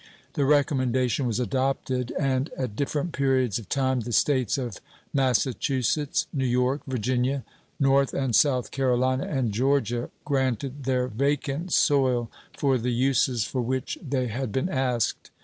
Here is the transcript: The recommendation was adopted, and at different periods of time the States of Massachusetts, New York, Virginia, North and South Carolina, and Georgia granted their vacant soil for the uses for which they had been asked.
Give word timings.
The 0.33 0.45
recommendation 0.45 1.27
was 1.27 1.39
adopted, 1.39 2.11
and 2.17 2.49
at 2.57 2.75
different 2.75 3.11
periods 3.11 3.59
of 3.59 3.69
time 3.69 3.99
the 3.99 4.11
States 4.11 4.57
of 4.57 4.79
Massachusetts, 5.13 6.25
New 6.33 6.43
York, 6.47 6.81
Virginia, 6.87 7.43
North 7.79 8.11
and 8.11 8.35
South 8.35 8.71
Carolina, 8.71 9.25
and 9.27 9.51
Georgia 9.51 10.09
granted 10.25 10.85
their 10.85 11.07
vacant 11.07 11.71
soil 11.71 12.31
for 12.57 12.79
the 12.79 12.91
uses 12.91 13.43
for 13.43 13.61
which 13.61 13.99
they 14.01 14.25
had 14.25 14.51
been 14.51 14.69
asked. 14.69 15.29